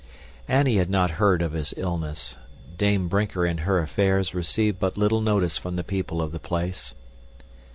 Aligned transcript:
Annie 0.47 0.77
had 0.77 0.89
not 0.89 1.11
heard 1.21 1.43
of 1.43 1.51
his 1.51 1.75
illness. 1.77 2.35
Dame 2.75 3.07
Brinker 3.07 3.45
and 3.45 3.59
her 3.59 3.77
affairs 3.77 4.33
received 4.33 4.79
but 4.79 4.97
little 4.97 5.21
notice 5.21 5.57
from 5.59 5.75
the 5.75 5.83
people 5.83 6.23
of 6.23 6.31
the 6.31 6.39
place. 6.39 6.95